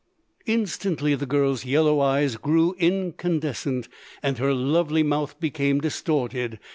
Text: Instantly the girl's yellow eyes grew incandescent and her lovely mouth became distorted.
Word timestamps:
Instantly 0.47 1.13
the 1.13 1.27
girl's 1.27 1.63
yellow 1.63 1.99
eyes 1.99 2.35
grew 2.35 2.73
incandescent 2.79 3.87
and 4.23 4.39
her 4.39 4.51
lovely 4.51 5.03
mouth 5.03 5.39
became 5.39 5.79
distorted. 5.79 6.57